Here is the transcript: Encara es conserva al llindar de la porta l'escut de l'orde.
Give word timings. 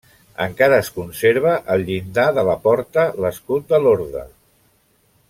Encara 0.43 0.77
es 0.83 0.87
conserva 0.95 1.51
al 1.75 1.85
llindar 1.91 2.25
de 2.39 2.45
la 2.49 2.57
porta 2.65 3.07
l'escut 3.25 3.71
de 3.75 3.85
l'orde. 3.85 4.25